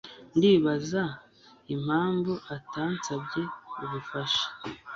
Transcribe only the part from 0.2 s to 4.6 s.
Ndibaza impamvu atansabye ubufasha.